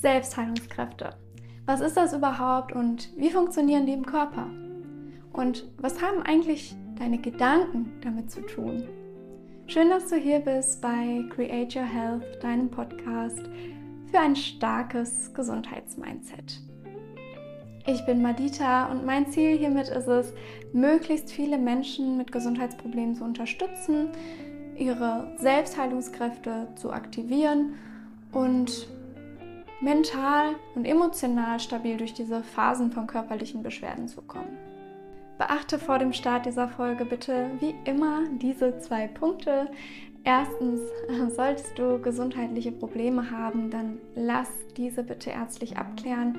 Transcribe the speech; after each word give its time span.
Selbstheilungskräfte. 0.00 1.10
Was 1.64 1.80
ist 1.80 1.96
das 1.96 2.12
überhaupt 2.12 2.72
und 2.72 3.10
wie 3.16 3.30
funktionieren 3.30 3.86
die 3.86 3.92
im 3.92 4.06
Körper? 4.06 4.46
Und 5.32 5.66
was 5.78 6.02
haben 6.02 6.22
eigentlich 6.22 6.76
deine 6.98 7.18
Gedanken 7.18 7.92
damit 8.02 8.30
zu 8.30 8.40
tun? 8.42 8.86
Schön, 9.66 9.90
dass 9.90 10.08
du 10.08 10.16
hier 10.16 10.40
bist 10.40 10.80
bei 10.80 11.24
Create 11.30 11.74
Your 11.74 11.82
Health, 11.82 12.42
deinem 12.42 12.70
Podcast 12.70 13.42
für 14.10 14.20
ein 14.20 14.36
starkes 14.36 15.34
Gesundheitsmindset. 15.34 16.60
Ich 17.86 18.04
bin 18.04 18.22
Madita 18.22 18.90
und 18.90 19.04
mein 19.04 19.26
Ziel 19.30 19.56
hiermit 19.56 19.88
ist 19.88 20.08
es, 20.08 20.32
möglichst 20.72 21.30
viele 21.30 21.58
Menschen 21.58 22.16
mit 22.16 22.32
Gesundheitsproblemen 22.32 23.14
zu 23.14 23.24
unterstützen, 23.24 24.10
ihre 24.76 25.32
Selbstheilungskräfte 25.38 26.68
zu 26.76 26.92
aktivieren 26.92 27.74
und 28.32 28.88
mental 29.80 30.56
und 30.74 30.84
emotional 30.84 31.60
stabil 31.60 31.96
durch 31.96 32.14
diese 32.14 32.42
Phasen 32.42 32.90
von 32.92 33.06
körperlichen 33.06 33.62
Beschwerden 33.62 34.08
zu 34.08 34.22
kommen. 34.22 34.58
Beachte 35.38 35.78
vor 35.78 35.98
dem 35.98 36.12
Start 36.14 36.46
dieser 36.46 36.68
Folge 36.68 37.04
bitte 37.04 37.50
wie 37.60 37.74
immer 37.84 38.22
diese 38.40 38.78
zwei 38.78 39.06
Punkte. 39.06 39.68
Erstens, 40.24 40.80
solltest 41.36 41.78
du 41.78 42.00
gesundheitliche 42.00 42.72
Probleme 42.72 43.30
haben, 43.30 43.70
dann 43.70 43.98
lass 44.14 44.48
diese 44.76 45.02
bitte 45.02 45.30
ärztlich 45.30 45.76
abklären. 45.76 46.38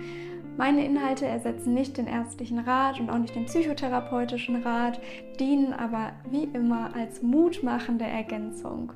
Meine 0.57 0.83
Inhalte 0.83 1.27
ersetzen 1.27 1.75
nicht 1.75 1.97
den 1.97 2.07
ärztlichen 2.07 2.57
Rat 2.57 2.99
und 2.99 3.11
auch 3.11 3.19
nicht 3.19 3.35
den 3.35 3.45
psychotherapeutischen 3.45 4.63
Rat, 4.63 4.99
dienen 5.39 5.71
aber 5.71 6.13
wie 6.31 6.45
immer 6.45 6.95
als 6.95 7.21
mutmachende 7.21 8.05
Ergänzung. 8.05 8.91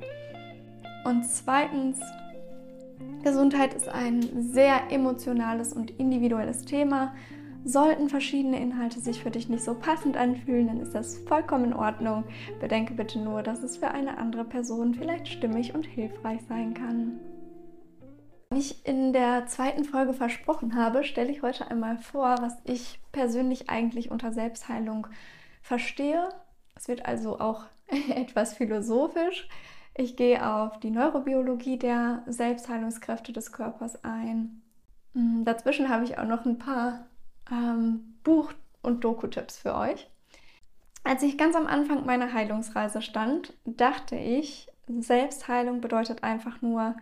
Und 1.06 1.24
zweitens, 1.26 2.00
Gesundheit 3.24 3.74
ist 3.74 3.88
ein 3.88 4.52
sehr 4.52 4.92
emotionales 4.92 5.74
und 5.74 5.92
individuelles 6.00 6.66
Thema. 6.66 7.14
Sollten 7.64 8.10
verschiedene 8.10 8.60
Inhalte 8.60 9.00
sich 9.00 9.22
für 9.22 9.30
dich 9.30 9.48
nicht 9.48 9.64
so 9.64 9.76
passend 9.76 10.18
anfühlen, 10.18 10.68
dann 10.68 10.80
ist 10.80 10.96
das 10.96 11.20
vollkommen 11.20 11.66
in 11.66 11.74
Ordnung. 11.74 12.24
Bedenke 12.60 12.96
bitte 12.96 13.20
nur, 13.20 13.44
dass 13.44 13.62
es 13.62 13.78
für 13.78 13.92
eine 13.92 14.18
andere 14.18 14.46
Person 14.46 14.96
vielleicht 14.96 15.28
stimmig 15.28 15.76
und 15.76 15.86
hilfreich 15.86 16.42
sein 16.50 16.74
kann. 16.74 17.20
Wie 18.50 18.60
ich 18.60 18.86
in 18.86 19.14
der 19.14 19.46
zweiten 19.46 19.86
Folge 19.86 20.14
versprochen 20.14 20.76
habe, 20.76 21.04
stelle 21.04 21.32
ich 21.32 21.44
heute 21.44 21.70
einmal 21.70 21.98
vor, 22.00 22.36
was 22.42 22.58
ich 22.66 23.00
persönlich 23.12 23.70
eigentlich 23.70 24.10
unter 24.10 24.34
Selbstheilung 24.34 25.08
verstehe. 25.62 26.30
Es 26.76 26.88
wird 26.88 27.06
also 27.06 27.40
auch 27.40 27.66
etwas 28.16 28.56
philosophisch. 28.56 29.48
Ich 29.94 30.16
gehe 30.16 30.46
auf 30.46 30.80
die 30.80 30.92
Neurobiologie 30.92 31.78
der 31.78 32.24
Selbstheilungskräfte 32.26 33.34
des 33.34 33.52
Körpers 33.52 34.04
ein. 34.04 34.62
Hm, 35.14 35.44
dazwischen 35.44 35.90
habe 35.90 36.06
ich 36.06 36.18
auch 36.18 36.26
noch 36.26 36.46
ein 36.46 36.58
paar 36.58 37.08
ähm, 37.52 38.16
Buch- 38.24 38.54
und 38.82 39.04
Doku-Tipps 39.04 39.58
für 39.58 39.76
euch. 39.76 40.10
Als 41.04 41.24
ich 41.24 41.38
ganz 41.38 41.56
am 41.56 41.68
Anfang 41.68 42.06
meiner 42.06 42.34
Heilungsreise 42.34 43.02
stand, 43.02 43.54
dachte 43.66 44.16
ich, 44.16 44.68
Selbstheilung 44.88 45.82
bedeutet 45.82 46.24
einfach 46.24 46.62
nur, 46.62 46.96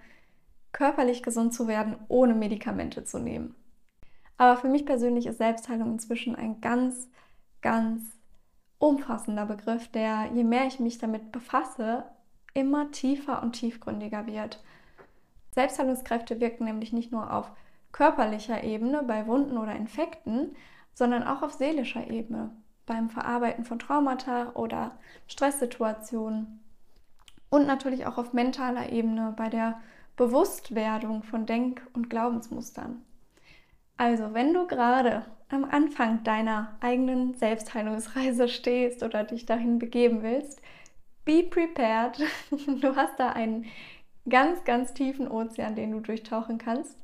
körperlich 0.71 1.23
gesund 1.23 1.53
zu 1.53 1.67
werden, 1.67 1.95
ohne 2.07 2.33
Medikamente 2.33 3.03
zu 3.03 3.19
nehmen. 3.19 3.55
Aber 4.37 4.57
für 4.57 4.69
mich 4.69 4.85
persönlich 4.85 5.25
ist 5.25 5.37
Selbstheilung 5.37 5.93
inzwischen 5.93 6.35
ein 6.35 6.61
ganz, 6.61 7.09
ganz 7.61 8.03
umfassender 8.77 9.45
Begriff, 9.45 9.89
der, 9.89 10.29
je 10.33 10.43
mehr 10.43 10.65
ich 10.65 10.79
mich 10.79 10.97
damit 10.97 11.31
befasse, 11.31 12.05
immer 12.53 12.91
tiefer 12.91 13.41
und 13.43 13.53
tiefgründiger 13.53 14.27
wird. 14.27 14.63
Selbstheilungskräfte 15.51 16.39
wirken 16.39 16.65
nämlich 16.65 16.93
nicht 16.93 17.11
nur 17.11 17.33
auf 17.33 17.51
körperlicher 17.91 18.63
Ebene 18.63 19.03
bei 19.03 19.27
Wunden 19.27 19.57
oder 19.57 19.75
Infekten, 19.75 20.55
sondern 20.93 21.23
auch 21.23 21.41
auf 21.41 21.53
seelischer 21.53 22.09
Ebene 22.09 22.51
beim 22.85 23.09
Verarbeiten 23.09 23.65
von 23.65 23.79
Traumata 23.79 24.51
oder 24.53 24.97
Stresssituationen 25.27 26.59
und 27.49 27.67
natürlich 27.67 28.05
auch 28.05 28.17
auf 28.17 28.33
mentaler 28.33 28.91
Ebene 28.91 29.33
bei 29.35 29.49
der 29.49 29.79
Bewusstwerdung 30.15 31.23
von 31.23 31.45
Denk- 31.45 31.81
und 31.93 32.09
Glaubensmustern. 32.09 33.03
Also, 33.97 34.33
wenn 34.33 34.53
du 34.53 34.67
gerade 34.67 35.25
am 35.49 35.65
Anfang 35.65 36.23
deiner 36.23 36.77
eigenen 36.79 37.33
Selbstheilungsreise 37.33 38.47
stehst 38.47 39.03
oder 39.03 39.23
dich 39.23 39.45
dahin 39.45 39.79
begeben 39.79 40.21
willst, 40.21 40.61
be 41.29 41.43
prepared. 41.43 42.17
Du 42.81 42.95
hast 42.95 43.19
da 43.19 43.29
einen 43.29 43.65
ganz, 44.27 44.63
ganz 44.63 44.93
tiefen 44.93 45.29
Ozean, 45.29 45.75
den 45.75 45.91
du 45.91 45.99
durchtauchen 45.99 46.57
kannst 46.57 46.97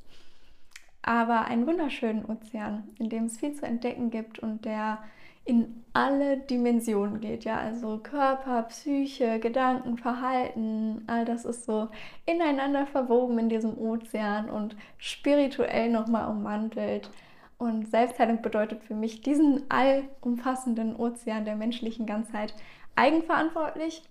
aber 1.06 1.44
einen 1.46 1.66
wunderschönen 1.68 2.24
Ozean, 2.24 2.82
in 2.98 3.08
dem 3.08 3.26
es 3.26 3.38
viel 3.38 3.54
zu 3.54 3.64
entdecken 3.64 4.10
gibt 4.10 4.40
und 4.40 4.64
der 4.64 4.98
in 5.44 5.84
alle 5.92 6.38
Dimensionen 6.38 7.20
geht, 7.20 7.44
ja, 7.44 7.58
also 7.58 7.98
Körper, 7.98 8.64
Psyche, 8.64 9.38
Gedanken, 9.38 9.96
Verhalten, 9.96 11.04
all 11.06 11.24
das 11.24 11.44
ist 11.44 11.64
so 11.64 11.88
ineinander 12.26 12.84
verwoben 12.86 13.38
in 13.38 13.48
diesem 13.48 13.78
Ozean 13.78 14.50
und 14.50 14.76
spirituell 14.98 15.88
nochmal 15.88 16.28
ummantelt. 16.28 17.10
Und 17.58 17.88
Selbstheilung 17.88 18.42
bedeutet 18.42 18.82
für 18.82 18.94
mich 18.94 19.20
diesen 19.20 19.62
allumfassenden 19.70 20.96
Ozean 20.96 21.44
der 21.44 21.54
menschlichen 21.54 22.04
Ganzheit 22.06 22.52
eigenverantwortlich, 22.96 24.02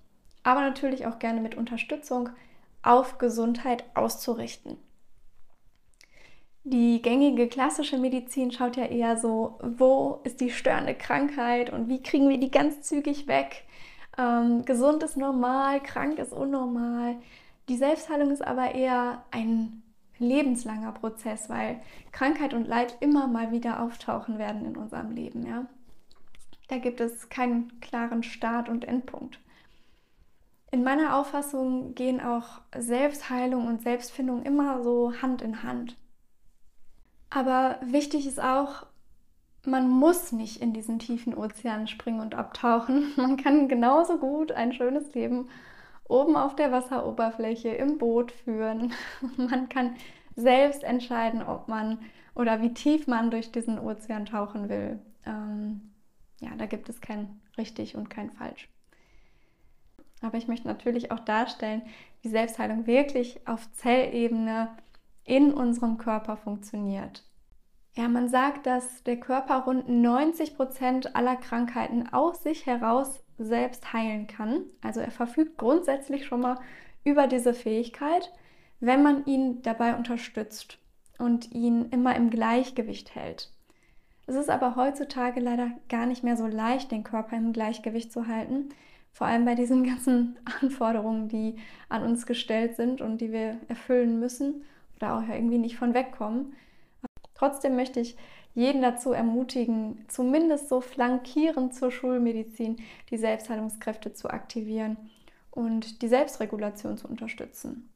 aber 0.45 0.61
natürlich 0.61 1.07
auch 1.07 1.19
gerne 1.19 1.41
mit 1.41 1.55
Unterstützung 1.55 2.29
auf 2.83 3.17
Gesundheit 3.17 3.83
auszurichten. 3.95 4.77
Die 6.63 7.01
gängige 7.01 7.47
klassische 7.47 7.97
Medizin 7.97 8.51
schaut 8.51 8.77
ja 8.77 8.85
eher 8.85 9.17
so, 9.17 9.59
wo 9.61 10.21
ist 10.23 10.39
die 10.41 10.51
störende 10.51 10.93
Krankheit 10.93 11.73
und 11.73 11.89
wie 11.89 12.01
kriegen 12.01 12.29
wir 12.29 12.39
die 12.39 12.51
ganz 12.51 12.81
zügig 12.83 13.27
weg. 13.27 13.63
Ähm, 14.17 14.63
gesund 14.65 15.01
ist 15.01 15.17
normal, 15.17 15.81
krank 15.81 16.19
ist 16.19 16.31
unnormal. 16.31 17.17
Die 17.67 17.75
Selbstheilung 17.77 18.29
ist 18.29 18.45
aber 18.45 18.75
eher 18.75 19.25
ein 19.31 19.81
lebenslanger 20.19 20.91
Prozess, 20.91 21.49
weil 21.49 21.81
Krankheit 22.11 22.53
und 22.53 22.67
Leid 22.67 22.97
immer 22.99 23.27
mal 23.27 23.51
wieder 23.51 23.81
auftauchen 23.81 24.37
werden 24.37 24.63
in 24.63 24.77
unserem 24.77 25.09
Leben. 25.09 25.45
Ja? 25.45 25.65
Da 26.67 26.77
gibt 26.77 27.01
es 27.01 27.29
keinen 27.29 27.79
klaren 27.79 28.21
Start 28.21 28.69
und 28.69 28.85
Endpunkt. 28.85 29.39
In 30.71 30.83
meiner 30.83 31.15
Auffassung 31.17 31.95
gehen 31.95 32.19
auch 32.19 32.61
Selbstheilung 32.77 33.67
und 33.67 33.81
Selbstfindung 33.81 34.43
immer 34.43 34.83
so 34.83 35.13
Hand 35.21 35.41
in 35.41 35.63
Hand. 35.63 35.97
Aber 37.29 37.79
wichtig 37.81 38.27
ist 38.27 38.41
auch, 38.41 38.85
man 39.65 39.89
muss 39.89 40.31
nicht 40.31 40.61
in 40.61 40.73
diesen 40.73 40.99
tiefen 40.99 41.35
Ozean 41.35 41.87
springen 41.87 42.19
und 42.19 42.35
abtauchen. 42.35 43.13
Man 43.17 43.37
kann 43.37 43.67
genauso 43.67 44.17
gut 44.17 44.51
ein 44.51 44.73
schönes 44.73 45.13
Leben 45.13 45.49
oben 46.07 46.35
auf 46.35 46.55
der 46.55 46.71
Wasseroberfläche 46.71 47.69
im 47.69 47.97
Boot 47.97 48.31
führen. 48.31 48.93
Man 49.37 49.69
kann 49.69 49.95
selbst 50.35 50.83
entscheiden, 50.83 51.41
ob 51.41 51.67
man 51.67 51.99
oder 52.35 52.61
wie 52.61 52.73
tief 52.73 53.07
man 53.07 53.31
durch 53.31 53.51
diesen 53.53 53.79
Ozean 53.79 54.25
tauchen 54.25 54.67
will. 54.67 54.99
Ähm, 55.25 55.93
ja, 56.41 56.49
da 56.57 56.65
gibt 56.65 56.89
es 56.89 56.99
kein 56.99 57.41
richtig 57.57 57.95
und 57.95 58.09
kein 58.09 58.31
falsch. 58.31 58.67
Aber 60.21 60.37
ich 60.37 60.47
möchte 60.47 60.67
natürlich 60.67 61.11
auch 61.11 61.19
darstellen, 61.19 61.81
wie 62.21 62.29
Selbstheilung 62.29 62.87
wirklich 62.87 63.47
auf 63.47 63.71
Zellebene 63.73 64.69
in 65.23 65.53
unserem 65.53 65.97
Körper 65.97 66.37
funktioniert. 66.37 67.23
Ja, 67.95 68.09
man 68.09 68.27
sagt, 68.27 68.65
dass 68.65 69.03
der 69.03 69.17
Körper 69.17 69.63
rund 69.63 69.87
90 69.87 70.55
Prozent 70.55 71.15
aller 71.15 71.37
Krankheiten 71.37 72.11
aus 72.11 72.43
sich 72.43 72.65
heraus 72.65 73.23
selbst 73.37 73.93
heilen 73.93 74.27
kann. 74.27 74.65
Also 74.81 74.99
er 74.99 75.11
verfügt 75.11 75.57
grundsätzlich 75.57 76.25
schon 76.25 76.41
mal 76.41 76.59
über 77.03 77.27
diese 77.27 77.53
Fähigkeit, 77.53 78.31
wenn 78.79 79.01
man 79.01 79.25
ihn 79.25 79.61
dabei 79.61 79.95
unterstützt 79.95 80.77
und 81.17 81.51
ihn 81.51 81.89
immer 81.89 82.15
im 82.15 82.29
Gleichgewicht 82.29 83.15
hält. 83.15 83.51
Es 84.27 84.35
ist 84.35 84.49
aber 84.49 84.75
heutzutage 84.75 85.39
leider 85.39 85.71
gar 85.87 86.05
nicht 86.05 86.23
mehr 86.23 86.35
so 86.35 86.47
leicht, 86.47 86.91
den 86.91 87.03
Körper 87.03 87.37
im 87.37 87.53
Gleichgewicht 87.53 88.11
zu 88.11 88.27
halten, 88.27 88.69
vor 89.15 89.27
allem 89.27 89.45
bei 89.45 89.55
diesen 89.55 89.85
ganzen 89.85 90.37
Anforderungen, 90.61 91.29
die 91.29 91.55
an 91.87 92.03
uns 92.03 92.25
gestellt 92.25 92.75
sind 92.75 92.99
und 92.99 93.21
die 93.21 93.31
wir 93.31 93.57
erfüllen 93.69 94.19
müssen 94.19 94.65
oder 94.97 95.17
auch 95.17 95.21
irgendwie 95.21 95.57
nicht 95.57 95.77
von 95.77 95.93
wegkommen. 95.93 96.53
Trotzdem 97.33 97.77
möchte 97.77 98.01
ich 98.01 98.17
jeden 98.53 98.81
dazu 98.81 99.13
ermutigen, 99.13 100.03
zumindest 100.09 100.67
so 100.67 100.81
flankierend 100.81 101.73
zur 101.73 101.91
Schulmedizin 101.91 102.77
die 103.09 103.17
Selbstheilungskräfte 103.17 104.11
zu 104.13 104.29
aktivieren 104.29 104.97
und 105.49 106.01
die 106.01 106.09
Selbstregulation 106.09 106.97
zu 106.97 107.07
unterstützen. 107.07 107.89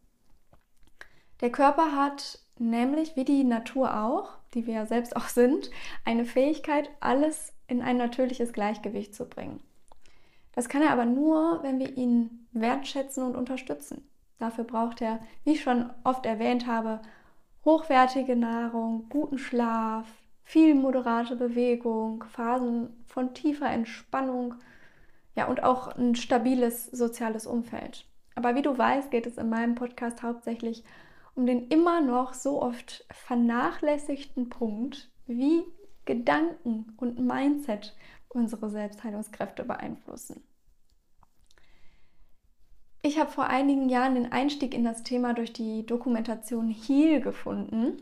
Der 1.41 1.51
Körper 1.51 1.97
hat 1.97 2.39
nämlich, 2.57 3.17
wie 3.17 3.25
die 3.25 3.43
Natur 3.43 4.01
auch, 4.03 4.37
die 4.53 4.67
wir 4.67 4.73
ja 4.73 4.85
selbst 4.85 5.17
auch 5.17 5.27
sind, 5.27 5.69
eine 6.05 6.23
Fähigkeit, 6.23 6.89
alles 7.01 7.51
in 7.67 7.81
ein 7.81 7.97
natürliches 7.97 8.53
Gleichgewicht 8.53 9.13
zu 9.13 9.25
bringen. 9.25 9.59
Das 10.53 10.69
kann 10.69 10.81
er 10.81 10.91
aber 10.91 11.05
nur, 11.05 11.63
wenn 11.63 11.79
wir 11.79 11.97
ihn 11.97 12.47
wertschätzen 12.51 13.23
und 13.23 13.35
unterstützen. 13.35 14.07
Dafür 14.39 14.63
braucht 14.63 15.01
er, 15.01 15.19
wie 15.43 15.51
ich 15.51 15.61
schon 15.61 15.89
oft 16.03 16.25
erwähnt 16.25 16.65
habe, 16.65 17.01
hochwertige 17.65 18.35
Nahrung, 18.35 19.07
guten 19.09 19.37
Schlaf, 19.37 20.07
viel 20.43 20.73
moderate 20.73 21.35
Bewegung, 21.35 22.23
Phasen 22.23 23.03
von 23.05 23.33
tiefer 23.33 23.69
Entspannung, 23.69 24.55
ja, 25.35 25.47
und 25.47 25.63
auch 25.63 25.95
ein 25.95 26.15
stabiles 26.15 26.85
soziales 26.87 27.45
Umfeld. 27.45 28.05
Aber 28.35 28.55
wie 28.55 28.61
du 28.61 28.77
weißt, 28.77 29.11
geht 29.11 29.27
es 29.27 29.37
in 29.37 29.49
meinem 29.49 29.75
Podcast 29.75 30.23
hauptsächlich 30.23 30.83
um 31.35 31.45
den 31.45 31.67
immer 31.67 32.01
noch 32.01 32.33
so 32.33 32.61
oft 32.61 33.05
vernachlässigten 33.11 34.49
Punkt, 34.49 35.09
wie 35.27 35.63
Gedanken 36.05 36.93
und 36.97 37.19
Mindset 37.19 37.95
unsere 38.29 38.69
Selbstheilungskräfte 38.69 39.63
beeinflussen. 39.63 40.43
Ich 43.01 43.19
habe 43.19 43.31
vor 43.31 43.45
einigen 43.45 43.89
Jahren 43.89 44.15
den 44.15 44.31
Einstieg 44.31 44.73
in 44.73 44.83
das 44.83 45.03
Thema 45.03 45.33
durch 45.33 45.53
die 45.53 45.85
Dokumentation 45.85 46.69
Heal 46.69 47.21
gefunden 47.21 48.01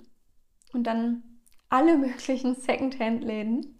und 0.74 0.86
dann 0.86 1.24
alle 1.70 1.98
möglichen 1.98 2.56
Secondhand-Läden 2.56 3.78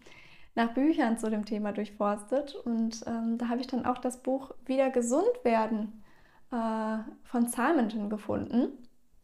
nach 0.54 0.74
Büchern 0.74 1.18
zu 1.18 1.30
dem 1.30 1.44
Thema 1.44 1.72
durchforstet. 1.72 2.54
Und 2.54 3.04
ähm, 3.06 3.38
da 3.38 3.48
habe 3.48 3.60
ich 3.60 3.66
dann 3.66 3.86
auch 3.86 3.98
das 3.98 4.22
Buch 4.22 4.52
Wieder 4.64 4.90
gesund 4.90 5.28
werden 5.42 6.04
äh, 6.50 6.98
von 7.24 7.46
Simonton 7.46 8.10
gefunden. 8.10 8.72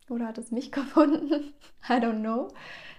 Oder 0.08 0.26
hat 0.26 0.38
es 0.38 0.50
mich 0.50 0.72
gefunden? 0.72 1.54
I 1.88 1.94
don't 1.94 2.20
know. 2.20 2.48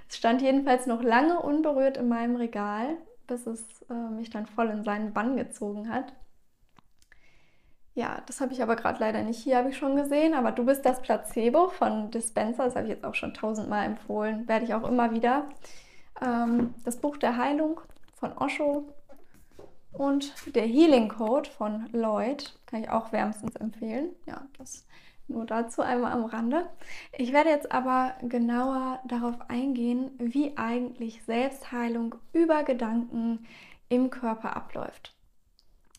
Es 0.08 0.18
stand 0.18 0.42
jedenfalls 0.42 0.86
noch 0.88 1.02
lange 1.02 1.42
unberührt 1.42 1.98
in 1.98 2.08
meinem 2.08 2.36
Regal, 2.36 2.98
bis 3.28 3.46
es 3.48 3.64
äh, 3.90 3.94
mich 3.94 4.30
dann 4.30 4.46
voll 4.46 4.70
in 4.70 4.84
seinen 4.84 5.14
Bann 5.14 5.38
gezogen 5.38 5.90
hat. 5.90 6.14
Ja, 7.96 8.22
das 8.26 8.42
habe 8.42 8.52
ich 8.52 8.62
aber 8.62 8.76
gerade 8.76 9.00
leider 9.00 9.24
nicht 9.24 9.42
hier, 9.42 9.58
habe 9.58 9.70
ich 9.70 9.78
schon 9.78 9.96
gesehen. 9.96 10.34
Aber 10.34 10.52
du 10.52 10.66
bist 10.66 10.86
das 10.86 11.02
Placebo 11.02 11.70
von 11.70 12.12
Dispenser, 12.12 12.66
das 12.66 12.76
habe 12.76 12.88
ich 12.88 12.94
jetzt 12.94 13.06
auch 13.06 13.16
schon 13.16 13.34
tausendmal 13.34 13.86
empfohlen, 13.86 14.48
werde 14.48 14.66
ich 14.66 14.74
auch 14.74 14.88
immer 14.88 15.12
wieder. 15.12 15.50
Ähm, 16.22 16.74
das 16.84 16.98
Buch 16.98 17.18
der 17.18 17.38
Heilung 17.38 17.80
von 18.16 18.38
Osho 18.38 18.94
und 19.94 20.34
der 20.56 20.66
Healing 20.66 21.08
Code 21.08 21.50
von 21.50 21.88
Lloyd 21.94 22.54
kann 22.66 22.84
ich 22.84 22.90
auch 22.90 23.14
wärmstens 23.14 23.56
empfehlen. 23.56 24.10
Ja, 24.26 24.46
das 24.58 24.86
nur 25.28 25.46
dazu 25.46 25.82
einmal 25.82 26.12
am 26.12 26.26
Rande. 26.26 26.70
Ich 27.18 27.34
werde 27.34 27.50
jetzt 27.50 27.72
aber 27.72 28.16
genauer 28.22 29.00
darauf 29.08 29.50
eingehen, 29.50 30.12
wie 30.18 30.58
eigentlich 30.58 31.24
Selbstheilung 31.24 32.16
über 32.34 32.64
Gedanken 32.64 33.46
im 33.90 34.10
Körper 34.10 34.56
abläuft. 34.56 35.16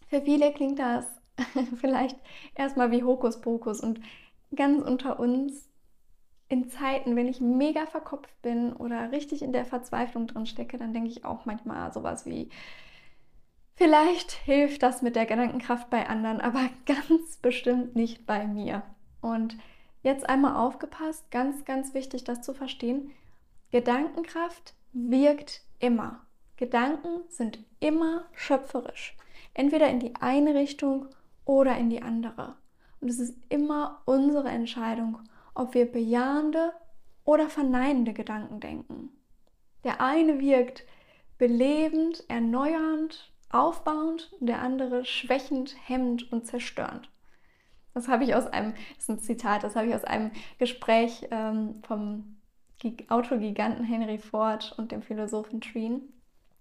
Für 0.08 0.20
viele 0.22 0.52
klingt 0.52 0.78
das 0.78 1.06
vielleicht 1.76 2.18
erstmal 2.54 2.90
wie 2.90 3.02
Hokuspokus 3.02 3.80
und 3.80 4.00
ganz 4.54 4.82
unter 4.82 5.18
uns 5.18 5.68
in 6.48 6.68
Zeiten, 6.70 7.16
wenn 7.16 7.28
ich 7.28 7.40
mega 7.40 7.86
verkopft 7.86 8.40
bin 8.42 8.72
oder 8.72 9.10
richtig 9.10 9.42
in 9.42 9.52
der 9.52 9.64
Verzweiflung 9.64 10.28
drin 10.28 10.46
stecke, 10.46 10.78
dann 10.78 10.92
denke 10.92 11.10
ich 11.10 11.24
auch 11.24 11.44
manchmal 11.44 11.92
sowas 11.92 12.24
wie, 12.24 12.50
vielleicht 13.74 14.30
hilft 14.30 14.82
das 14.82 15.02
mit 15.02 15.16
der 15.16 15.26
Gedankenkraft 15.26 15.90
bei 15.90 16.08
anderen, 16.08 16.40
aber 16.40 16.68
ganz 16.86 17.36
bestimmt 17.38 17.96
nicht 17.96 18.26
bei 18.26 18.46
mir. 18.46 18.82
Und 19.26 19.58
jetzt 20.04 20.28
einmal 20.28 20.54
aufgepasst, 20.54 21.32
ganz, 21.32 21.64
ganz 21.64 21.94
wichtig, 21.94 22.22
das 22.22 22.42
zu 22.42 22.54
verstehen. 22.54 23.10
Gedankenkraft 23.72 24.74
wirkt 24.92 25.62
immer. 25.80 26.24
Gedanken 26.56 27.22
sind 27.28 27.58
immer 27.80 28.26
schöpferisch. 28.32 29.16
Entweder 29.52 29.88
in 29.88 29.98
die 29.98 30.14
eine 30.14 30.54
Richtung 30.54 31.08
oder 31.44 31.76
in 31.76 31.90
die 31.90 32.02
andere. 32.02 32.54
Und 33.00 33.08
es 33.08 33.18
ist 33.18 33.36
immer 33.48 34.00
unsere 34.04 34.48
Entscheidung, 34.48 35.18
ob 35.54 35.74
wir 35.74 35.90
bejahende 35.90 36.72
oder 37.24 37.50
verneinende 37.50 38.12
Gedanken 38.12 38.60
denken. 38.60 39.08
Der 39.82 40.00
eine 40.00 40.38
wirkt 40.38 40.84
belebend, 41.36 42.22
erneuernd, 42.28 43.32
aufbauend, 43.50 44.30
der 44.38 44.62
andere 44.62 45.04
schwächend, 45.04 45.74
hemmend 45.88 46.30
und 46.30 46.46
zerstörend. 46.46 47.10
Das 47.96 48.08
habe 48.08 48.24
ich 48.24 48.34
aus 48.34 48.46
einem, 48.46 48.74
das 48.94 49.04
ist 49.04 49.08
ein 49.08 49.18
Zitat, 49.20 49.64
das 49.64 49.74
habe 49.74 49.86
ich 49.86 49.94
aus 49.94 50.04
einem 50.04 50.30
Gespräch 50.58 51.26
ähm, 51.30 51.82
vom 51.82 52.36
Autogiganten 53.08 53.84
Henry 53.84 54.18
Ford 54.18 54.74
und 54.76 54.92
dem 54.92 55.00
Philosophen 55.00 55.62
Treen. 55.62 56.02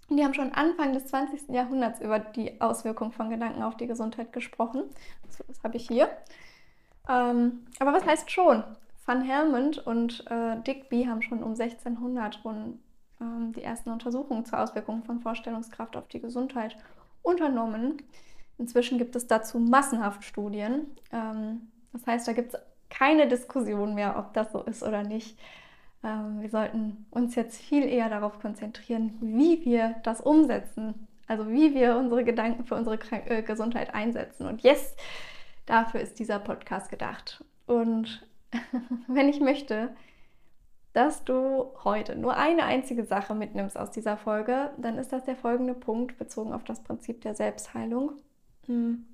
Die 0.10 0.24
haben 0.24 0.34
schon 0.34 0.54
Anfang 0.54 0.94
des 0.94 1.08
20. 1.08 1.50
Jahrhunderts 1.50 2.00
über 2.00 2.20
die 2.20 2.62
Auswirkungen 2.62 3.12
von 3.12 3.30
Gedanken 3.30 3.64
auf 3.64 3.76
die 3.76 3.86
Gesundheit 3.86 4.32
gesprochen. 4.32 4.84
Das, 5.26 5.44
das 5.46 5.62
habe 5.62 5.76
ich 5.76 5.86
hier. 5.86 6.08
Ähm, 7.10 7.66
aber 7.80 7.92
was 7.92 8.06
heißt 8.06 8.32
schon? 8.32 8.64
Van 9.06 9.22
Helmont 9.22 9.86
und 9.86 10.24
äh, 10.32 10.62
Digby 10.62 11.04
haben 11.04 11.22
schon 11.22 11.44
um 11.44 11.52
1600 11.52 12.46
rum 12.46 12.80
ähm, 13.20 13.52
die 13.52 13.62
ersten 13.62 13.90
Untersuchungen 13.90 14.46
zur 14.46 14.62
Auswirkung 14.62 15.04
von 15.04 15.20
Vorstellungskraft 15.20 15.98
auf 15.98 16.08
die 16.08 16.22
Gesundheit 16.22 16.78
unternommen. 17.24 18.02
Inzwischen 18.58 18.98
gibt 18.98 19.16
es 19.16 19.28
dazu 19.28 19.60
massenhaft 19.60 20.24
Studien. 20.24 20.88
Ähm, 21.12 21.70
das 21.94 22.06
heißt, 22.08 22.28
da 22.28 22.34
gibt 22.34 22.54
es 22.54 22.60
keine 22.90 23.28
Diskussion 23.28 23.96
mehr, 23.96 24.18
ob 24.18 24.34
das 24.34 24.52
so 24.52 24.62
ist 24.62 24.84
oder 24.84 25.04
nicht. 25.04 25.38
Ähm, 26.04 26.42
wir 26.42 26.50
sollten 26.50 27.06
uns 27.12 27.36
jetzt 27.36 27.58
viel 27.62 27.86
eher 27.86 28.10
darauf 28.10 28.40
konzentrieren, 28.40 29.18
wie 29.22 29.66
wir 29.66 29.96
das 30.04 30.22
umsetzen. 30.22 31.08
Also 31.28 31.50
wie 31.50 31.74
wir 31.74 31.98
unsere 31.98 32.24
Gedanken 32.24 32.66
für 32.66 32.76
unsere 32.76 33.00
äh, 33.12 33.42
Gesundheit 33.42 33.94
einsetzen. 33.94 34.46
Und 34.46 34.62
yes, 34.62 34.96
dafür 35.66 36.00
ist 36.02 36.20
dieser 36.20 36.40
Podcast 36.40 36.90
gedacht. 36.90 37.44
Und 37.66 38.28
wenn 39.08 39.28
ich 39.28 39.40
möchte, 39.40 39.96
dass 40.94 41.26
du 41.26 41.74
heute 41.84 42.16
nur 42.16 42.38
eine 42.38 42.64
einzige 42.64 43.04
Sache 43.04 43.34
mitnimmst 43.34 43.78
aus 43.78 43.92
dieser 43.92 44.16
Folge, 44.16 44.72
dann 44.78 44.98
ist 44.98 45.12
das 45.12 45.26
der 45.26 45.36
folgende 45.36 45.74
Punkt 45.74 46.18
bezogen 46.18 46.54
auf 46.54 46.64
das 46.64 46.84
Prinzip 46.84 47.22
der 47.22 47.36
Selbstheilung. 47.36 48.14
Hm. 48.68 49.06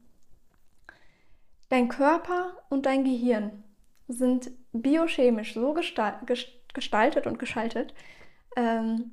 Dein 1.70 1.88
Körper 1.88 2.58
und 2.70 2.86
dein 2.86 3.04
Gehirn 3.04 3.64
sind 4.08 4.52
biochemisch 4.74 5.54
so 5.54 5.74
gestaltet 5.74 7.28
und 7.28 7.40
geschaltet, 7.40 7.94
ähm, 8.56 9.12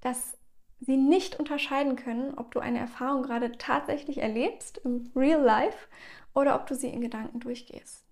dass 0.00 0.36
sie 0.80 0.96
nicht 0.96 1.38
unterscheiden 1.38 1.96
können, 1.96 2.34
ob 2.34 2.52
du 2.52 2.60
eine 2.60 2.78
Erfahrung 2.78 3.22
gerade 3.22 3.52
tatsächlich 3.58 4.18
erlebst 4.18 4.78
im 4.84 5.10
Real 5.16 5.40
Life 5.40 5.88
oder 6.34 6.54
ob 6.56 6.66
du 6.66 6.74
sie 6.74 6.88
in 6.88 7.00
Gedanken 7.00 7.40
durchgehst. 7.40 8.04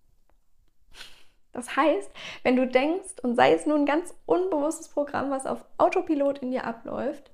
Das 1.53 1.77
heißt, 1.77 2.11
wenn 2.43 2.57
du 2.57 2.67
denkst, 2.67 3.21
und 3.23 3.37
sei 3.37 3.53
es 3.53 3.67
nur 3.67 3.77
ein 3.77 3.87
ganz 3.87 4.15
unbewusstes 4.25 4.89
Programm, 4.89 5.31
was 5.31 5.47
auf 5.47 5.65
Autopilot 5.77 6.39
in 6.39 6.51
dir 6.51 6.65
abläuft, 6.65 7.31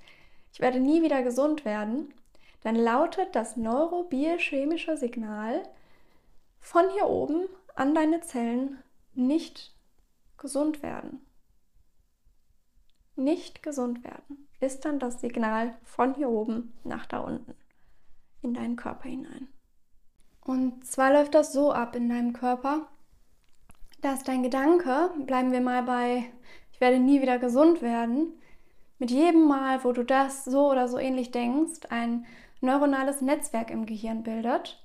ich 0.52 0.60
werde 0.60 0.80
nie 0.80 1.02
wieder 1.02 1.22
gesund 1.22 1.64
werden, 1.64 2.12
dann 2.62 2.76
lautet 2.76 3.34
das 3.34 3.56
neurobiochemische 3.56 4.96
Signal 4.96 5.62
von 6.60 6.90
hier 6.90 7.06
oben 7.06 7.48
an 7.74 7.94
deine 7.94 8.20
Zellen 8.20 8.82
nicht 9.14 9.74
gesund 10.36 10.82
werden. 10.82 11.20
Nicht 13.16 13.62
gesund 13.62 14.04
werden 14.04 14.48
ist 14.60 14.84
dann 14.84 14.98
das 14.98 15.20
Signal 15.20 15.74
von 15.84 16.14
hier 16.14 16.28
oben 16.28 16.72
nach 16.84 17.06
da 17.06 17.18
unten 17.18 17.54
in 18.42 18.54
deinen 18.54 18.76
Körper 18.76 19.08
hinein. 19.08 19.48
Und 20.44 20.86
zwar 20.86 21.12
läuft 21.12 21.34
das 21.34 21.52
so 21.52 21.72
ab 21.72 21.94
in 21.94 22.08
deinem 22.08 22.32
Körper, 22.32 22.86
dass 24.00 24.22
dein 24.22 24.42
Gedanke, 24.42 25.10
bleiben 25.26 25.52
wir 25.52 25.60
mal 25.60 25.82
bei, 25.82 26.24
ich 26.72 26.80
werde 26.80 26.98
nie 26.98 27.20
wieder 27.20 27.38
gesund 27.38 27.82
werden, 27.82 28.32
mit 28.98 29.10
jedem 29.10 29.46
Mal, 29.46 29.82
wo 29.84 29.92
du 29.92 30.04
das 30.04 30.44
so 30.44 30.70
oder 30.70 30.88
so 30.88 30.98
ähnlich 30.98 31.30
denkst, 31.30 31.80
ein 31.90 32.26
neuronales 32.60 33.20
Netzwerk 33.20 33.70
im 33.70 33.86
Gehirn 33.86 34.22
bildet. 34.22 34.82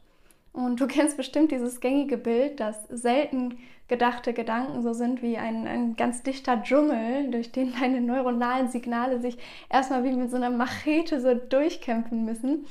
Und 0.51 0.79
du 0.79 0.87
kennst 0.87 1.17
bestimmt 1.17 1.51
dieses 1.51 1.79
gängige 1.79 2.17
Bild, 2.17 2.59
dass 2.59 2.83
selten 2.89 3.57
gedachte 3.87 4.33
Gedanken 4.33 4.81
so 4.81 4.93
sind 4.93 5.21
wie 5.21 5.37
ein, 5.37 5.67
ein 5.67 5.95
ganz 5.95 6.23
dichter 6.23 6.63
Dschungel, 6.63 7.29
durch 7.31 7.51
den 7.51 7.73
deine 7.79 8.01
neuronalen 8.01 8.69
Signale 8.69 9.19
sich 9.19 9.37
erstmal 9.69 10.03
wie 10.03 10.13
mit 10.13 10.29
so 10.29 10.37
einer 10.37 10.49
Machete 10.49 11.19
so 11.19 11.33
durchkämpfen 11.33 12.23
müssen 12.25 12.65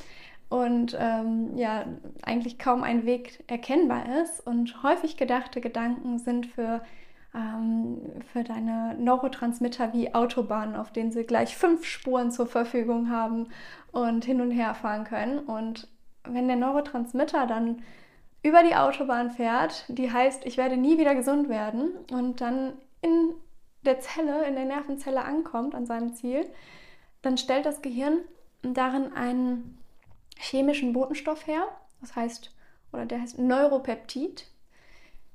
und 0.52 0.94
ähm, 1.00 1.56
ja, 1.56 1.87
eigentlich 2.21 2.59
kaum 2.59 2.82
ein 2.82 3.06
Weg 3.06 3.42
erkennbar 3.47 4.04
ist. 4.23 4.47
Und 4.47 4.82
häufig 4.82 5.16
gedachte 5.16 5.62
Gedanken 5.62 6.18
sind 6.18 6.44
für, 6.44 6.82
für 7.32 8.44
deine 8.44 8.94
Neurotransmitter 8.98 9.94
wie 9.94 10.14
Autobahnen, 10.14 10.76
auf 10.76 10.92
denen 10.92 11.12
sie 11.12 11.24
gleich 11.24 11.56
fünf 11.56 11.86
Spuren 11.86 12.30
zur 12.30 12.46
Verfügung 12.46 13.10
haben 13.10 13.48
und 13.90 14.24
hin 14.24 14.40
und 14.42 14.50
her 14.50 14.74
fahren 14.74 15.04
können. 15.04 15.38
Und 15.38 15.88
wenn 16.24 16.46
der 16.46 16.56
Neurotransmitter 16.56 17.46
dann 17.46 17.82
über 18.42 18.62
die 18.62 18.74
Autobahn 18.74 19.30
fährt, 19.30 19.84
die 19.88 20.12
heißt, 20.12 20.44
ich 20.44 20.56
werde 20.58 20.76
nie 20.76 20.98
wieder 20.98 21.14
gesund 21.14 21.48
werden 21.48 21.92
und 22.10 22.40
dann 22.40 22.74
in 23.00 23.34
der 23.84 24.00
Zelle, 24.00 24.44
in 24.46 24.54
der 24.54 24.66
Nervenzelle 24.66 25.24
ankommt, 25.24 25.74
an 25.74 25.86
seinem 25.86 26.14
Ziel, 26.14 26.44
dann 27.22 27.38
stellt 27.38 27.66
das 27.66 27.82
Gehirn 27.82 28.18
darin 28.62 29.12
einen 29.12 29.78
chemischen 30.36 30.92
Botenstoff 30.92 31.46
her. 31.46 31.64
Das 32.00 32.14
heißt, 32.14 32.54
oder 32.92 33.06
der 33.06 33.20
heißt 33.20 33.38
Neuropeptid. 33.38 34.48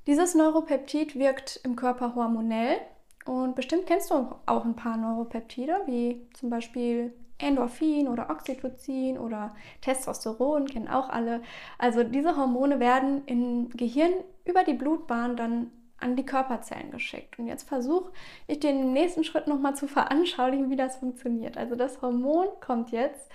Dieses 0.08 0.36
Neuropeptid 0.36 1.20
wirkt 1.20 1.60
im 1.66 1.76
Körper 1.76 2.16
hormonell 2.16 2.78
Und 3.26 3.56
bestimmt 3.56 3.88
kennst 3.88 4.10
du 4.10 4.30
auch 4.46 4.64
ein 4.64 4.78
paar 4.78 4.96
Neuropeptide, 4.96 5.82
wie 5.86 6.26
zum 6.34 6.50
Beispiel 6.50 7.14
Endorphin 7.40 8.08
oder 8.08 8.30
Oxytocin 8.30 9.18
oder 9.18 9.54
Testosteron, 9.82 10.66
kennen 10.66 10.88
auch 10.88 11.10
alle. 11.10 11.42
Also 11.78 12.04
diese 12.04 12.38
Hormone 12.38 12.80
werden 12.80 13.24
im 13.26 13.70
Gehirn 13.70 14.14
über 14.46 14.64
die 14.64 14.74
Blutbahn 14.74 15.36
dann 15.36 15.72
an 16.00 16.16
die 16.16 16.26
Körperzellen 16.26 16.90
geschickt. 16.90 17.38
Und 17.38 17.48
jetzt 17.48 17.68
versuche 17.68 18.12
ich 18.48 18.62
dir 18.62 18.70
im 18.70 18.94
nächsten 18.94 19.26
Schritt 19.26 19.48
nochmal 19.48 19.76
zu 19.76 19.88
veranschaulichen, 19.88 20.70
wie 20.70 20.78
das 20.78 20.96
funktioniert. 20.96 21.58
Also 21.58 21.76
das 21.76 22.02
Hormon 22.02 22.48
kommt 22.66 22.92
jetzt 22.92 23.30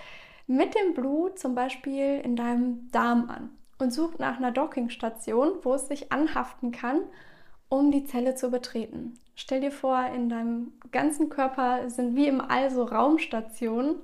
mit 0.47 0.73
dem 0.73 0.95
Blut 0.95 1.37
zum 1.37 1.53
Beispiel 1.53 2.19
in 2.23 2.35
deinem 2.35 2.89
Darm 2.91 3.29
an 3.29 3.51
und 3.79 3.91
sucht 3.91 4.19
nach 4.19 4.37
einer 4.37 4.51
Dockingstation, 4.51 5.53
wo 5.63 5.73
es 5.73 5.87
sich 5.87 6.11
anhaften 6.11 6.71
kann, 6.71 7.01
um 7.69 7.91
die 7.91 8.05
Zelle 8.05 8.35
zu 8.35 8.51
betreten. 8.51 9.19
Stell 9.35 9.61
dir 9.61 9.71
vor, 9.71 10.05
in 10.13 10.29
deinem 10.29 10.73
ganzen 10.91 11.29
Körper 11.29 11.89
sind 11.89 12.15
wie 12.15 12.27
im 12.27 12.39
All 12.39 12.69
so 12.69 12.83
Raumstationen 12.83 13.95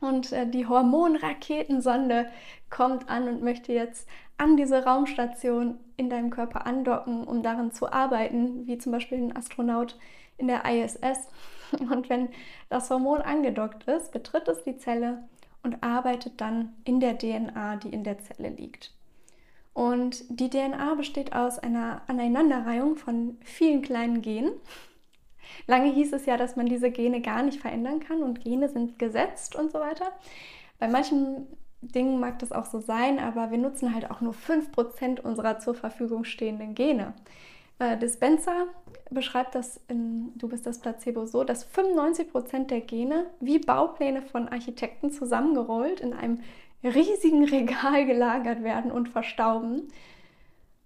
und 0.00 0.32
äh, 0.32 0.46
die 0.46 0.66
Hormonraketensonde 0.66 2.28
kommt 2.68 3.08
an 3.08 3.28
und 3.28 3.42
möchte 3.42 3.72
jetzt 3.72 4.08
an 4.38 4.56
diese 4.56 4.84
Raumstation 4.84 5.78
in 5.96 6.08
deinem 6.08 6.30
Körper 6.30 6.66
andocken, 6.66 7.24
um 7.24 7.42
darin 7.42 7.72
zu 7.72 7.92
arbeiten, 7.92 8.66
wie 8.66 8.78
zum 8.78 8.92
Beispiel 8.92 9.18
ein 9.18 9.36
Astronaut 9.36 9.98
in 10.38 10.46
der 10.48 10.64
ISS. 10.64 11.28
Und 11.78 12.08
wenn 12.08 12.30
das 12.70 12.90
Hormon 12.90 13.20
angedockt 13.20 13.84
ist, 13.84 14.12
betritt 14.12 14.48
es 14.48 14.64
die 14.64 14.78
Zelle 14.78 15.22
und 15.62 15.82
arbeitet 15.82 16.40
dann 16.40 16.74
in 16.84 17.00
der 17.00 17.18
DNA, 17.18 17.76
die 17.76 17.90
in 17.90 18.04
der 18.04 18.18
Zelle 18.18 18.48
liegt. 18.48 18.92
Und 19.72 20.24
die 20.28 20.50
DNA 20.50 20.94
besteht 20.94 21.34
aus 21.34 21.58
einer 21.58 22.02
Aneinanderreihung 22.06 22.96
von 22.96 23.38
vielen 23.42 23.82
kleinen 23.82 24.20
Genen. 24.22 24.52
Lange 25.66 25.92
hieß 25.92 26.12
es 26.12 26.26
ja, 26.26 26.36
dass 26.36 26.56
man 26.56 26.66
diese 26.66 26.90
Gene 26.90 27.20
gar 27.20 27.42
nicht 27.42 27.60
verändern 27.60 28.00
kann 28.00 28.22
und 28.22 28.42
Gene 28.42 28.68
sind 28.68 28.98
gesetzt 28.98 29.54
und 29.56 29.72
so 29.72 29.80
weiter. 29.80 30.06
Bei 30.78 30.88
manchen 30.88 31.46
Dingen 31.82 32.20
mag 32.20 32.38
das 32.40 32.52
auch 32.52 32.66
so 32.66 32.80
sein, 32.80 33.18
aber 33.18 33.50
wir 33.50 33.58
nutzen 33.58 33.94
halt 33.94 34.10
auch 34.10 34.20
nur 34.20 34.34
5% 34.34 35.20
unserer 35.20 35.58
zur 35.58 35.74
Verfügung 35.74 36.24
stehenden 36.24 36.74
Gene. 36.74 37.14
Äh, 37.80 37.96
Dispenser 37.96 38.66
beschreibt 39.10 39.54
das 39.54 39.80
in 39.88 40.36
Du 40.36 40.48
bist 40.48 40.66
das 40.66 40.78
Placebo 40.78 41.26
so, 41.26 41.42
dass 41.42 41.66
95% 41.66 42.66
der 42.66 42.82
Gene 42.82 43.26
wie 43.40 43.58
Baupläne 43.58 44.22
von 44.22 44.48
Architekten 44.48 45.10
zusammengerollt 45.10 46.00
in 46.00 46.12
einem 46.12 46.40
riesigen 46.84 47.44
Regal 47.44 48.06
gelagert 48.06 48.62
werden 48.62 48.92
und 48.92 49.08
verstauben, 49.08 49.88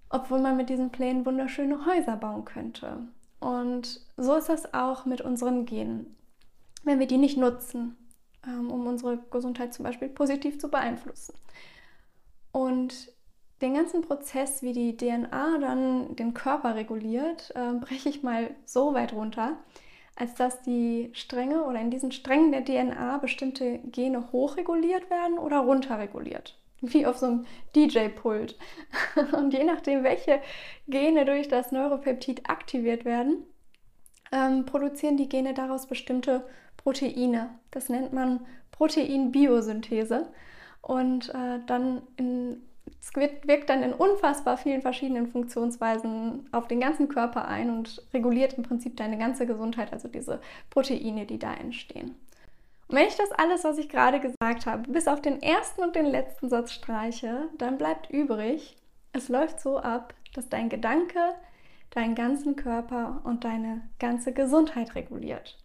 obwohl 0.09 0.41
man 0.41 0.57
mit 0.57 0.71
diesen 0.71 0.91
Plänen 0.91 1.27
wunderschöne 1.27 1.85
Häuser 1.85 2.17
bauen 2.17 2.45
könnte. 2.45 2.99
Und 3.41 4.01
so 4.17 4.37
ist 4.37 4.49
das 4.49 4.73
auch 4.73 5.05
mit 5.05 5.21
unseren 5.21 5.67
Genen. 5.67 6.17
Wenn 6.85 7.01
wir 7.01 7.07
die 7.07 7.19
nicht 7.19 7.37
nutzen, 7.37 7.97
ähm, 8.47 8.71
um 8.71 8.87
unsere 8.87 9.19
Gesundheit 9.33 9.75
zum 9.75 9.85
Beispiel 9.85 10.09
positiv 10.09 10.61
zu 10.61 10.69
beeinflussen. 10.71 11.35
Und 12.53 13.13
den 13.65 13.75
ganzen 13.75 14.03
Prozess, 14.03 14.63
wie 14.63 14.73
die 14.73 14.97
DNA 14.97 15.59
dann 15.59 16.15
den 16.17 16.35
Körper 16.35 16.75
reguliert, 16.75 17.51
äh, 17.57 17.73
breche 17.81 18.11
ich 18.11 18.23
mal 18.23 18.51
so 18.67 18.93
weit 18.93 19.15
runter, 19.15 19.57
als 20.17 20.35
dass 20.35 20.63
die 20.63 21.11
Stränge 21.15 21.65
oder 21.65 21.81
in 21.81 21.91
diesen 21.91 22.13
Strängen 22.13 22.53
der 22.53 22.65
DNA 22.65 23.19
bestimmte 23.19 23.79
Gene 23.79 24.31
hochreguliert 24.33 25.11
werden 25.11 25.39
oder 25.39 25.61
runterreguliert. 25.61 26.59
Wie 26.83 27.07
auf 27.07 27.17
so 27.17 27.27
einem 27.27 27.47
DJ-Pult. 27.75 28.59
Und 29.33 29.55
je 29.55 29.65
nachdem, 29.65 30.05
welche 30.05 30.41
Gene 30.87 31.25
durch 31.25 31.49
das 31.49 31.73
Neuropeptid 31.73 32.49
aktiviert 32.51 33.07
werden, 33.07 33.45
ähm, 34.31 34.67
produzieren 34.67 35.17
die 35.17 35.29
Gene 35.31 35.55
daraus 35.55 35.87
bestimmte 35.87 36.45
Proteine. 36.77 37.59
Das 37.71 37.89
nennt 37.89 38.13
man 38.13 38.45
Proteinbiosynthese. 38.73 40.31
Und 40.83 41.31
äh, 41.31 41.61
dann 41.67 42.03
in 42.19 42.61
es 43.01 43.15
wirkt 43.15 43.71
dann 43.71 43.83
in 43.83 43.93
unfassbar 43.93 44.57
vielen 44.57 44.83
verschiedenen 44.83 45.27
Funktionsweisen 45.27 46.49
auf 46.53 46.69
den 46.69 46.81
ganzen 46.81 47.09
Körper 47.09 47.47
ein 47.47 47.71
und 47.71 48.03
reguliert 48.13 48.55
im 48.55 48.63
Prinzip 48.63 48.97
deine 48.97 49.19
ganze 49.19 49.47
Gesundheit, 49.47 49.93
also 49.93 50.09
diese 50.09 50.41
Proteine, 50.71 51.27
die 51.27 51.39
da 51.39 51.55
entstehen. 51.55 52.15
Und 52.89 52.97
wenn 52.97 53.09
ich 53.09 53.17
das 53.17 53.33
alles, 53.33 53.65
was 53.65 53.79
ich 53.79 53.89
gerade 53.89 54.21
gesagt 54.21 54.67
habe, 54.67 54.91
bis 54.91 55.09
auf 55.09 55.23
den 55.23 55.43
ersten 55.43 55.83
und 55.83 55.97
den 55.97 56.07
letzten 56.07 56.49
Satz 56.49 56.73
streiche, 56.73 57.49
dann 57.57 57.79
bleibt 57.79 58.11
übrig, 58.11 58.77
es 59.13 59.29
läuft 59.29 59.61
so 59.61 59.79
ab, 59.79 60.15
dass 60.35 60.49
dein 60.49 60.69
Gedanke 60.69 61.19
deinen 61.91 62.15
ganzen 62.15 62.57
Körper 62.57 63.21
und 63.25 63.45
deine 63.45 63.83
ganze 63.99 64.33
Gesundheit 64.33 64.95
reguliert. 64.95 65.57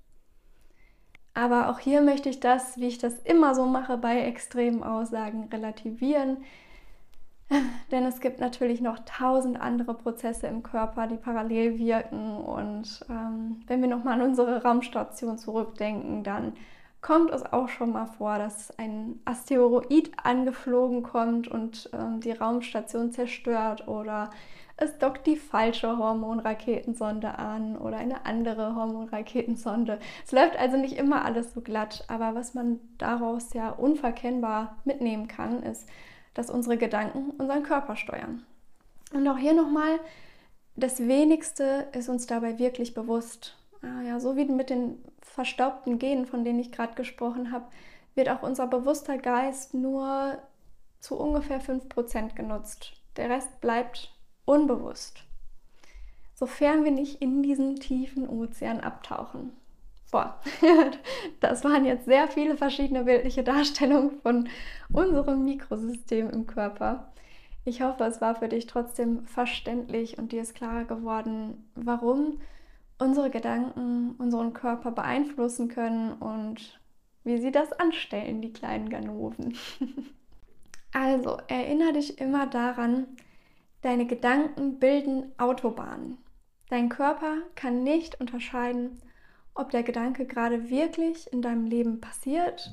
Aber 1.33 1.69
auch 1.69 1.79
hier 1.79 2.01
möchte 2.01 2.29
ich 2.29 2.39
das, 2.39 2.77
wie 2.77 2.87
ich 2.87 2.97
das 2.97 3.17
immer 3.19 3.55
so 3.55 3.65
mache 3.65 3.97
bei 3.97 4.21
extremen 4.21 4.83
Aussagen, 4.83 5.49
relativieren. 5.51 6.37
Denn 7.91 8.05
es 8.05 8.19
gibt 8.19 8.39
natürlich 8.39 8.81
noch 8.81 8.99
tausend 8.99 9.59
andere 9.59 9.93
Prozesse 9.93 10.47
im 10.47 10.63
Körper, 10.63 11.07
die 11.07 11.17
parallel 11.17 11.77
wirken. 11.79 12.37
Und 12.37 13.05
ähm, 13.09 13.61
wenn 13.67 13.81
wir 13.81 13.89
nochmal 13.89 14.21
an 14.21 14.29
unsere 14.29 14.63
Raumstation 14.63 15.37
zurückdenken, 15.37 16.23
dann 16.23 16.53
kommt 17.01 17.31
es 17.31 17.43
auch 17.43 17.69
schon 17.69 17.93
mal 17.93 18.07
vor, 18.07 18.37
dass 18.37 18.77
ein 18.77 19.19
Asteroid 19.25 20.11
angeflogen 20.21 21.01
kommt 21.01 21.47
und 21.47 21.89
ähm, 21.93 22.19
die 22.19 22.31
Raumstation 22.31 23.11
zerstört 23.11 23.87
oder 23.87 24.29
es 24.81 24.97
dockt 24.97 25.27
die 25.27 25.35
falsche 25.35 25.97
Hormonraketensonde 25.97 27.37
an 27.37 27.77
oder 27.77 27.97
eine 27.97 28.25
andere 28.25 28.75
Hormonraketensonde. 28.75 29.99
Es 30.25 30.31
läuft 30.31 30.57
also 30.57 30.77
nicht 30.77 30.97
immer 30.97 31.25
alles 31.25 31.53
so 31.53 31.61
glatt, 31.61 32.05
aber 32.07 32.33
was 32.35 32.53
man 32.53 32.79
daraus 32.97 33.53
ja 33.53 33.69
unverkennbar 33.69 34.77
mitnehmen 34.85 35.27
kann, 35.27 35.63
ist, 35.63 35.87
dass 36.33 36.49
unsere 36.49 36.77
Gedanken 36.77 37.31
unseren 37.31 37.63
Körper 37.63 37.95
steuern. 37.95 38.45
Und 39.13 39.27
auch 39.27 39.37
hier 39.37 39.53
nochmal, 39.53 39.99
das 40.75 40.99
Wenigste 40.99 41.87
ist 41.93 42.09
uns 42.09 42.27
dabei 42.27 42.59
wirklich 42.59 42.93
bewusst. 42.93 43.57
Ah 43.81 44.01
ja, 44.01 44.19
so 44.19 44.35
wie 44.35 44.45
mit 44.45 44.69
den 44.69 45.03
verstaubten 45.21 45.99
Genen, 45.99 46.25
von 46.25 46.43
denen 46.43 46.59
ich 46.59 46.71
gerade 46.71 46.95
gesprochen 46.95 47.51
habe, 47.51 47.65
wird 48.15 48.29
auch 48.29 48.43
unser 48.43 48.67
bewusster 48.67 49.17
Geist 49.17 49.73
nur 49.73 50.37
zu 50.99 51.17
ungefähr 51.17 51.61
5% 51.61 52.35
genutzt. 52.35 52.93
Der 53.15 53.29
Rest 53.29 53.61
bleibt 53.61 54.13
unbewusst. 54.45 55.23
Sofern 56.35 56.83
wir 56.83 56.91
nicht 56.91 57.21
in 57.21 57.43
diesen 57.43 57.77
tiefen 57.77 58.27
Ozean 58.27 58.79
abtauchen. 58.79 59.51
Boah, 60.11 60.39
das 61.39 61.63
waren 61.63 61.85
jetzt 61.85 62.05
sehr 62.05 62.27
viele 62.27 62.57
verschiedene 62.57 63.03
bildliche 63.03 63.43
Darstellungen 63.43 64.19
von 64.21 64.49
unserem 64.91 65.45
Mikrosystem 65.45 66.29
im 66.29 66.47
Körper. 66.47 67.11
Ich 67.63 67.81
hoffe, 67.81 68.05
es 68.05 68.19
war 68.19 68.35
für 68.35 68.47
dich 68.47 68.65
trotzdem 68.65 69.25
verständlich 69.25 70.17
und 70.17 70.31
dir 70.31 70.41
ist 70.41 70.55
klar 70.55 70.85
geworden, 70.85 71.69
warum 71.75 72.39
unsere 72.97 73.29
Gedanken 73.29 74.15
unseren 74.17 74.53
Körper 74.53 74.91
beeinflussen 74.91 75.67
können 75.67 76.13
und 76.13 76.79
wie 77.23 77.37
sie 77.37 77.51
das 77.51 77.71
anstellen, 77.73 78.41
die 78.41 78.53
kleinen 78.53 78.89
Ganoven. 78.89 79.55
also, 80.93 81.37
erinnere 81.47 81.93
dich 81.93 82.19
immer 82.19 82.47
daran, 82.47 83.07
deine 83.81 84.07
Gedanken 84.07 84.79
bilden 84.79 85.31
Autobahnen. 85.37 86.17
Dein 86.69 86.89
Körper 86.89 87.37
kann 87.55 87.83
nicht 87.83 88.19
unterscheiden, 88.19 89.01
ob 89.59 89.71
der 89.71 89.83
Gedanke 89.83 90.25
gerade 90.25 90.69
wirklich 90.69 91.31
in 91.33 91.41
deinem 91.41 91.65
Leben 91.65 91.99
passiert 91.99 92.71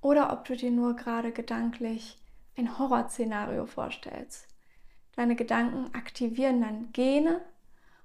oder 0.00 0.32
ob 0.32 0.44
du 0.44 0.56
dir 0.56 0.70
nur 0.70 0.96
gerade 0.96 1.32
gedanklich 1.32 2.18
ein 2.56 2.78
Horrorszenario 2.78 3.66
vorstellst. 3.66 4.48
Deine 5.16 5.36
Gedanken 5.36 5.94
aktivieren 5.94 6.60
dann 6.60 6.88
Gene 6.92 7.40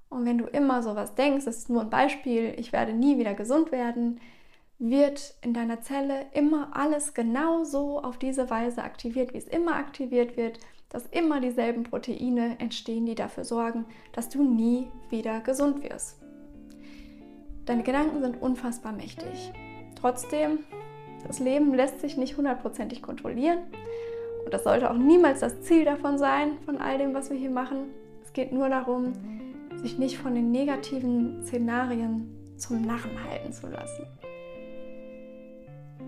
und 0.10 0.26
wenn 0.26 0.38
du 0.38 0.46
immer 0.46 0.84
sowas 0.84 1.16
denkst, 1.16 1.46
das 1.46 1.58
ist 1.58 1.70
nur 1.70 1.82
ein 1.82 1.90
Beispiel, 1.90 2.54
ich 2.58 2.72
werde 2.72 2.94
nie 2.94 3.18
wieder 3.18 3.34
gesund 3.34 3.72
werden, 3.72 4.20
wird 4.78 5.36
in 5.42 5.54
deiner 5.54 5.82
Zelle 5.82 6.28
immer 6.34 6.76
alles 6.76 7.14
genau 7.14 7.64
so 7.64 8.02
auf 8.02 8.18
diese 8.18 8.50
Weise 8.50 8.84
aktiviert, 8.84 9.34
wie 9.34 9.40
es 9.40 9.48
immer 9.48 9.76
aktiviert 9.76 10.38
wird, 10.38 10.60
dass 10.90 11.06
immer 11.08 11.42
dieselben 11.42 11.84
Proteine 11.84 12.60
entstehen, 12.60 13.06
die 13.06 13.16
dafür 13.16 13.44
sorgen, 13.44 13.86
dass 14.14 14.30
du 14.30 14.44
nie 14.44 14.90
wieder 15.10 15.42
gesund 15.42 15.84
wirst. 15.84 16.19
Deine 17.70 17.84
Gedanken 17.84 18.24
sind 18.24 18.42
unfassbar 18.42 18.94
mächtig. 18.94 19.54
Trotzdem, 19.94 20.58
das 21.28 21.38
Leben 21.38 21.72
lässt 21.76 22.02
sich 22.02 22.18
nicht 22.18 22.36
hundertprozentig 22.36 23.04
kontrollieren. 23.04 23.60
Und 24.44 24.52
das 24.52 24.64
sollte 24.64 24.90
auch 24.90 24.98
niemals 24.98 25.42
das 25.42 25.62
Ziel 25.62 25.86
davon 25.86 26.18
sein, 26.18 26.54
von 26.66 26.80
all 26.80 26.98
dem, 26.98 27.14
was 27.14 27.30
wir 27.30 27.38
hier 27.38 27.52
machen. 27.52 27.92
Es 28.24 28.34
geht 28.34 28.52
nur 28.52 28.70
darum, 28.70 29.14
sich 29.76 30.00
nicht 30.00 30.18
von 30.18 30.34
den 30.34 30.50
negativen 30.50 31.44
Szenarien 31.46 32.56
zum 32.58 32.82
Narren 32.82 33.24
halten 33.30 33.54
zu 33.54 33.68
lassen. 33.68 34.08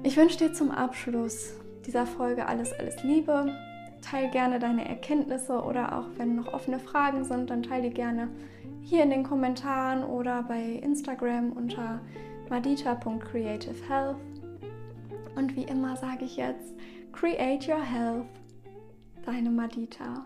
Ich 0.01 0.18
wünsche 0.18 0.39
dir 0.39 0.53
zum 0.53 0.72
Abschluss 0.72 1.53
dieser 1.86 2.08
Folge 2.08 2.48
alles, 2.48 2.74
alles 2.74 3.03
Liebe. 3.03 3.53
Teil 4.01 4.32
gerne 4.32 4.58
deine 4.58 4.89
Erkenntnisse 4.89 5.62
oder 5.62 6.00
auch 6.00 6.08
wenn 6.18 6.36
noch 6.38 6.53
offene 6.53 6.80
Fragen 6.80 7.24
sind, 7.24 7.51
dann 7.51 7.62
teile 7.62 7.89
die 7.89 7.94
gerne 7.94 8.30
hier 8.84 9.04
in 9.04 9.10
den 9.10 9.24
Kommentaren 9.24 10.04
oder 10.04 10.44
bei 10.44 10.80
Instagram 10.84 11.52
unter 11.54 12.02
madita.creativehealth. 12.50 14.18
Und 15.36 15.56
wie 15.56 15.64
immer 15.64 15.96
sage 15.96 16.26
ich 16.26 16.38
jetzt, 16.38 16.74
create 17.12 17.68
your 17.68 17.82
health, 17.82 18.26
deine 19.26 19.50
Madita. 19.50 20.26